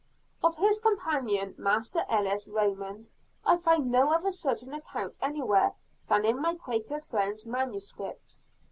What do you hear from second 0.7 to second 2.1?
companion, Master